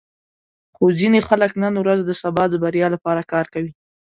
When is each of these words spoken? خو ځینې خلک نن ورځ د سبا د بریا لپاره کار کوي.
خو 0.75 0.83
ځینې 0.99 1.19
خلک 1.27 1.51
نن 1.63 1.73
ورځ 1.81 1.99
د 2.05 2.11
سبا 2.21 2.43
د 2.49 2.53
بریا 2.63 2.87
لپاره 2.95 3.27
کار 3.31 3.45
کوي. 3.53 3.71